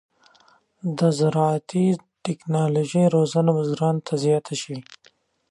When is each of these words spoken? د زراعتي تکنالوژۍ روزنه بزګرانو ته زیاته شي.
د 0.97 0.99
زراعتي 1.19 1.85
تکنالوژۍ 2.25 3.05
روزنه 3.15 3.49
بزګرانو 3.57 4.05
ته 4.07 4.13
زیاته 4.23 4.53
شي. 4.61 4.77